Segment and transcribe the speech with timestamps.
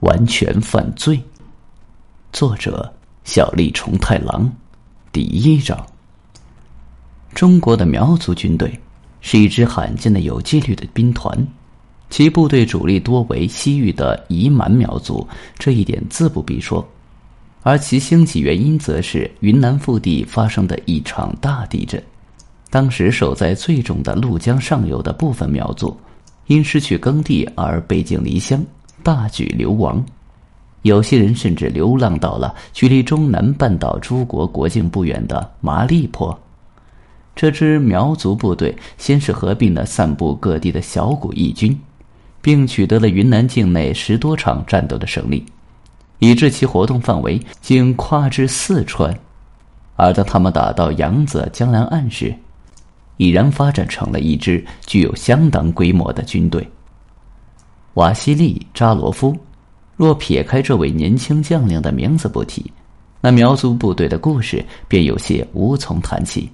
[0.00, 1.20] 完全犯罪。
[2.32, 2.92] 作者：
[3.24, 4.50] 小笠重太郎。
[5.10, 5.86] 第一章。
[7.34, 8.72] 中国的苗族军队
[9.20, 11.36] 是一支罕见的有纪律的兵团，
[12.10, 15.26] 其部队主力多为西域的彝蛮苗族，
[15.58, 16.86] 这一点自不必说。
[17.62, 22.02] 而其兴起原因，则是云南腹地发生的一场大地震。
[22.70, 25.98] 当时守在最重的怒江上游的部分苗族，
[26.46, 28.64] 因失去耕地而背井离乡，
[29.02, 30.04] 大举流亡。
[30.82, 36.38] 有些人甚至流浪到了距离中南半岛诸国国境不远的麻栗坡。
[37.34, 41.78] 这支苗族部队先是合并了散布各地的小股义军，
[42.40, 45.44] 并取得了云南境内十多场战斗的胜利，
[46.18, 49.16] 以致其活动范围竟跨至四川。
[49.96, 52.34] 而当他们打到扬子江南岸时，
[53.16, 56.68] 已然发展成了一支具有相当规模的军队。
[57.94, 59.36] 瓦西里·扎罗夫，
[59.96, 62.72] 若撇开这位年轻将领的名字不提，
[63.20, 66.48] 那苗族部队的故事便有些无从谈起。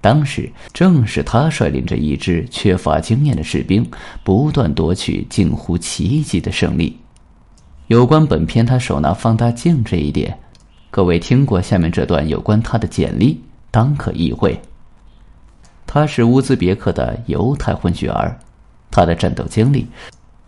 [0.00, 3.88] 当时正是他率领着一支缺乏经验的士兵，
[4.22, 6.96] 不断夺取近乎奇迹的胜利。
[7.88, 10.38] 有关本片他手拿放大镜这一点，
[10.90, 14.60] 各位听过下面这段有关他的简历，当可意会。
[15.86, 18.38] 他是乌兹别克的犹太混血儿，
[18.90, 19.86] 他的战斗经历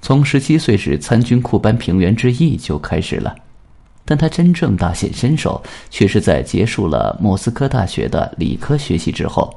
[0.03, 3.35] 从十七岁时参军库班平原之役就开始了，
[4.05, 9.55] 但他真正大显身手却是在结束了莫斯科大学的理科学习之后。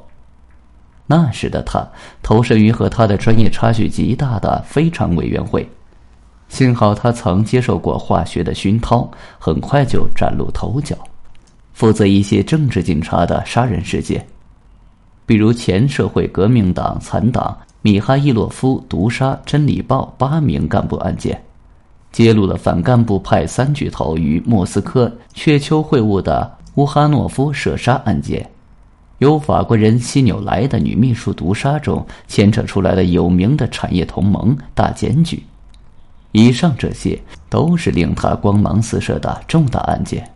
[1.06, 1.86] 那时的他
[2.22, 5.68] 投身于和他的专业差距极大的非常委员会，
[6.48, 10.96] 幸好他曾接受过化学的熏陶，很快就崭露头角，
[11.72, 14.24] 负责一些政治警察的杀人事件。
[15.26, 17.54] 比如前社会革命党残党
[17.86, 21.44] 米哈伊洛夫毒杀《真理报》八名干部案件，
[22.10, 28.48] 揭露了反干部派三巨头与莫斯科雀丘会晤的乌哈诺夫射杀案件，
[29.18, 35.42] 由法国人西纽莱的女秘书毒杀中牵扯出来的有名的产业同盟大检举，
[36.32, 37.20] 以上这些
[37.50, 40.26] 都是令他光芒四射的重大案件。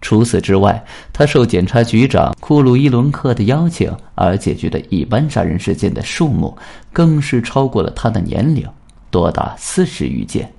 [0.00, 6.56] 除此之外，他受检察局长库鲁伊伦克的邀请而解决的一般杀人事件的数目，
[6.92, 8.68] 更是超过了他的年龄，
[9.10, 10.52] 多达四十余件。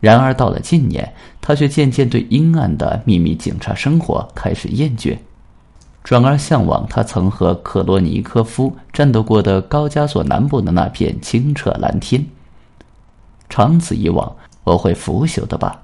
[0.00, 5.16] 然而到了近年，他却渐渐对阴暗的秘密警察生活开始厌倦，
[6.02, 12.26] 转而向往他曾和克罗尼科夫战斗过的高加索南部的那片清澈蓝天。
[13.48, 15.83] 长此以往，我会腐朽的吧。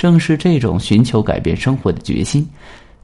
[0.00, 2.48] 正是这种寻求改变生活的决心，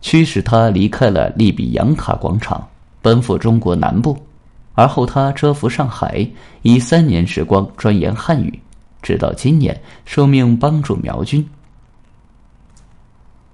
[0.00, 2.66] 驱使他离开了利比扬卡广场，
[3.02, 4.16] 奔赴中国南部。
[4.72, 6.26] 而后他蛰伏上海，
[6.62, 8.58] 以三年时光钻研汉语，
[9.02, 11.46] 直到今年受命帮助苗军。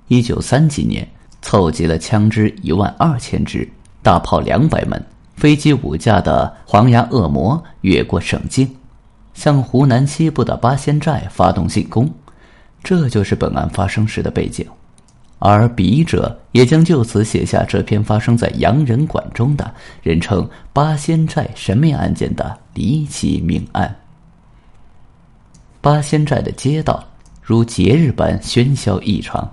[0.07, 1.05] 一九三几年，
[1.41, 3.69] 凑集了枪支一万二千支、
[4.05, 5.05] 大炮两百门、
[5.35, 8.73] 飞机五架的黄牙恶魔越过省境，
[9.35, 12.09] 向湖南西部的八仙寨发动进攻。
[12.83, 14.67] 这就是本案发生时的背景，
[15.39, 19.73] 而笔者也将就此写下这篇发生在洋人馆中的
[20.03, 23.95] 人称“八仙寨神秘案件”的离奇命案。
[25.81, 27.03] 八仙寨的街道
[27.41, 29.49] 如节日般喧嚣异常，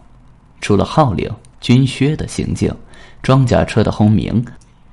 [0.61, 1.29] 除了号令、
[1.59, 2.73] 军靴的行径、
[3.21, 4.43] 装甲车的轰鸣、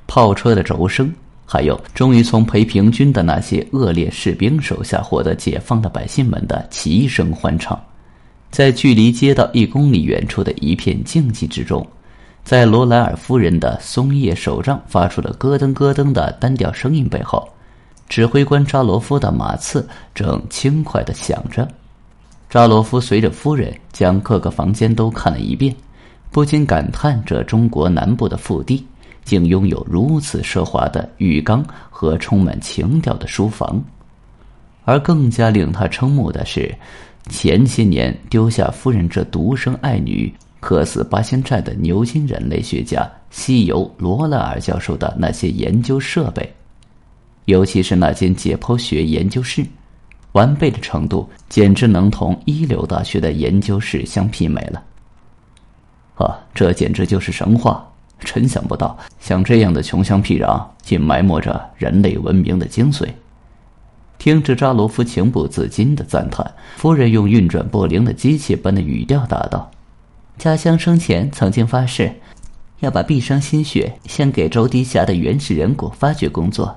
[0.07, 1.13] 炮车的轴声，
[1.45, 7.79] 还有终于从裴平军的那些恶劣士兵手下获得解放的百姓们的齐声欢唱。
[8.57, 11.87] 在距离街道一公里远处的一片静寂之中，
[12.43, 17.47] 在罗莱尔夫人的松叶手杖发出了咯噔咯噔的单调声音背后，
[18.09, 21.69] 指挥官扎罗夫的马刺正轻快地响着。
[22.49, 25.77] 扎罗夫随着夫人将各个房间都看了一遍，
[26.31, 28.87] 不禁感叹：这中国南部的腹地
[29.23, 33.85] 竟拥有如此奢华的浴缸和充满情调的书房。
[34.87, 36.75] 而更加令他瞠目的是。
[37.29, 46.55] 前些年丢下夫人这独生爱女，客死八仙寨的牛津人类学家西游罗勒尔教授的那些研究设备，
[47.47, 49.67] 尤其是那间解剖学研究室，
[50.33, 54.81] 完备的程度简直能同一流大学的研究室相媲美了。
[56.15, 57.85] 啊，这简直就是神话！
[58.21, 63.09] 真想不到，像这样的穷乡僻壤，竟埋没着人类文明的精髓。
[64.19, 69.71] 听着扎罗夫情不自禁的赞叹，夫人用运转不灵的机器般的语调答道
[70.39, 72.13] ：“家乡生前曾经发誓，
[72.81, 76.77] 要把毕生心血献给周底下的原始人骨发掘工作，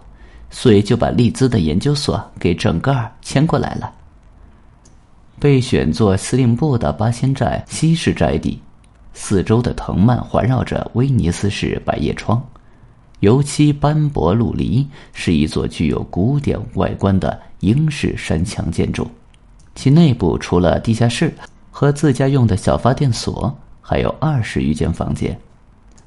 [0.50, 3.91] 所以就把利兹的研究所给整个儿迁过来了。”
[5.39, 8.59] 被选作司令部的八仙寨西式宅邸，
[9.13, 12.45] 四周的藤蔓环绕着威尼斯式百叶窗，
[13.19, 19.07] 油漆斑驳陆离，是一座具有古典外观的英式山墙建筑。
[19.75, 21.33] 其内部除了地下室
[21.71, 25.39] 和自家用的小发电所，还有二十余间房间，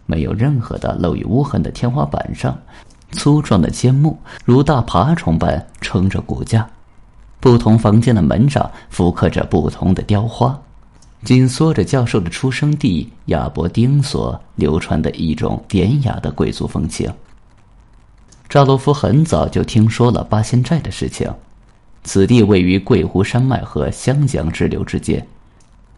[0.07, 2.57] 没有任何的漏雨污痕的天花板上，
[3.13, 6.69] 粗壮的尖木如大爬虫般撑着骨架。
[7.41, 10.59] 不同房间的门上复刻着不同的雕花，
[11.25, 17.11] 紧缩着教授的出生地亚伯丁所流传的一种典雅的贵族风情。
[18.49, 21.33] 扎罗夫很早就听说了八仙寨的事情，
[22.05, 25.27] 此地位于桂湖山脉和湘江支流之间，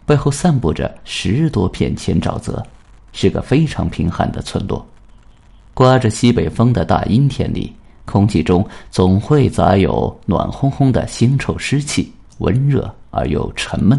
[0.07, 2.63] 背后散布着十多片浅沼泽，
[3.13, 4.87] 是个非常贫寒的村落。
[5.73, 7.73] 刮着西北风的大阴天里。
[8.07, 13.99] 空气中总会杂有暖烘烘的腥臭湿气，温热而又沉闷，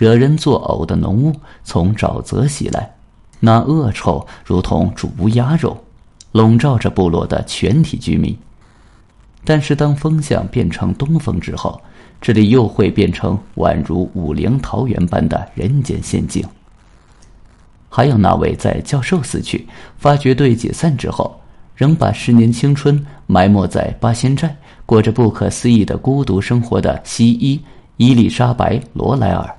[0.00, 1.30] 惹人作呕的浓雾
[1.62, 2.90] 从沼泽袭来，
[3.38, 5.76] 那恶臭如同煮乌鸦肉，
[6.32, 8.34] 笼罩着部落的全体居民。
[9.44, 11.78] 但是当风向变成东风之后，
[12.18, 16.42] 这里又会变成宛如武陵桃源般的人间仙境。
[17.90, 19.68] 还有那位在教授死去、
[19.98, 21.38] 发掘队解散之后。
[21.76, 24.54] 仍把十年青春埋没在八仙寨，
[24.84, 27.58] 过着不可思议的孤独生活的西医
[27.96, 29.54] 伊丽莎白·罗莱尔，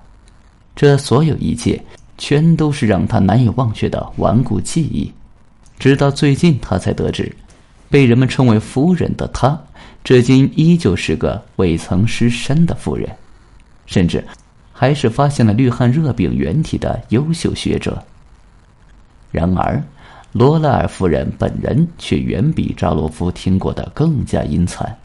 [0.75, 1.81] 这所有一切，
[2.17, 5.11] 全都是让他难以忘却的顽固记忆。
[5.79, 7.35] 直到最近，他才得知，
[7.89, 9.59] 被人们称为夫人的她，
[10.03, 13.09] 至今依旧是个未曾失身的妇人，
[13.85, 14.23] 甚至
[14.71, 18.03] 还是发现了绿汗热病原体的优秀学者。
[19.31, 19.81] 然而。
[20.33, 24.97] 罗莱尔夫人本人却远比扎洛夫听过的更加阴惨。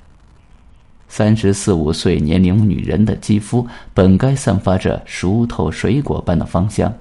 [1.17, 6.93] 三十四五岁年龄女人的肌肤本该散发着熟透水果般的芳香，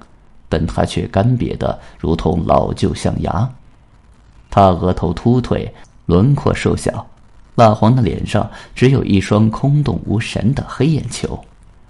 [0.48, 3.46] 但她却干瘪的如同老旧象牙。
[4.48, 5.70] 她额头秃腿，
[6.06, 7.06] 轮廓瘦小，
[7.56, 11.38] 蜡黄的脸上只有一双空洞无神的黑眼球，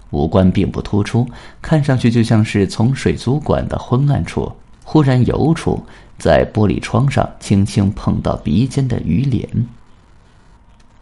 [0.09, 1.25] 五官并不突出，
[1.61, 4.51] 看上去就像是从水族馆的昏暗处
[4.83, 5.81] 忽然游出。
[6.19, 9.47] 在玻璃窗上轻轻碰到鼻尖的鱼脸，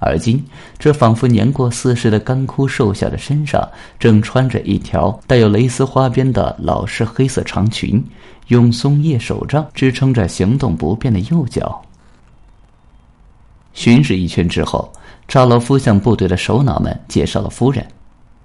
[0.06, 0.42] 而今
[0.78, 3.68] 这仿佛年过四十的干枯瘦小的身上，
[3.98, 8.02] 正穿着一条带有蕾丝花边的老式黑色长裙，
[8.50, 11.82] 用松叶手杖支撑着行动不便的右脚。
[13.74, 14.94] 巡视一圈之后，
[15.28, 17.86] 扎罗夫向部队的首脑们介绍了夫人。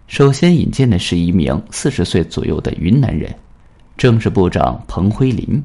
[0.09, 3.33] 首先引荐的是一名四十岁左右的云南人，
[3.97, 5.63] 政治部长彭辉林。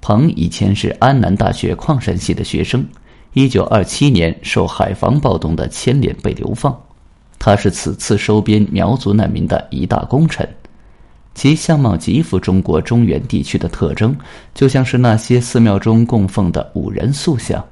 [0.00, 2.84] 彭以前是安南大学矿山系的学生，
[3.38, 6.74] 一九二七年受海防暴动的牵连被流放。
[7.38, 10.48] 他是此次收编苗族难民的一大功臣，
[11.34, 14.16] 其相貌极富中国中原地区的特征，
[14.54, 17.62] 就像是那些寺庙中供奉的五人塑像。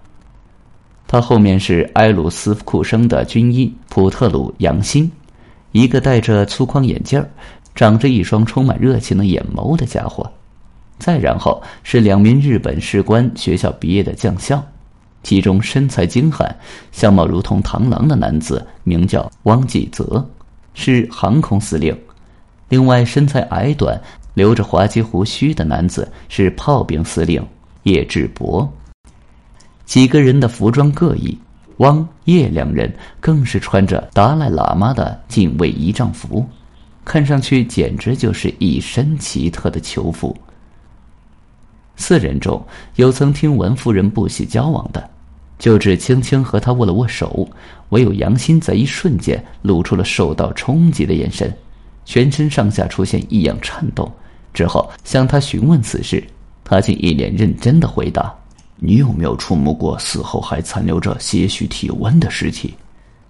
[1.07, 5.11] 他后面是埃鲁斯库生的军医普特鲁杨新，
[5.73, 7.25] 一个戴着粗框眼镜
[7.75, 10.31] 长着一双充满热情的眼眸的家伙。
[10.99, 14.63] 再然后是两名日本士官学校毕业的将校，
[15.25, 16.55] 其中身材精悍、
[16.93, 20.25] 相貌如同螳螂的男子名叫汪继泽，
[20.75, 21.93] 是航空司令；
[22.69, 24.01] 另外身材矮短、
[24.35, 27.45] 留着滑稽胡须的男子是炮兵司令
[27.85, 28.71] 叶志博。
[29.87, 31.37] 几个人的服装各异，
[31.79, 36.47] 汪叶两人更是穿着达赖喇嘛的禁卫仪仗服，
[37.05, 40.37] 看上去简直就是一身奇特的囚服。
[41.97, 42.61] 四人中
[42.97, 45.09] 有曾听闻夫人不喜交往的，
[45.59, 47.49] 就只轻轻和他握了握手；
[47.91, 51.57] 唯有杨欣在一瞬间露出了受到冲击的眼神，
[52.05, 54.11] 全身上下出现异样颤动。
[54.53, 56.23] 之后向他询问此事，
[56.63, 58.33] 他竟一脸认真的回答
[58.77, 62.75] ：“你有没有触摸过死后还残留着些许体温的尸体？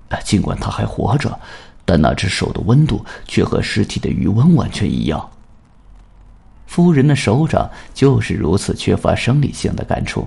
[0.09, 1.39] 啊尽管他还活着，
[1.85, 5.31] 但那只手的温度却和尸体的余温完全一样。”
[6.67, 10.27] 夫人的手掌就是如此缺乏生理性的感触。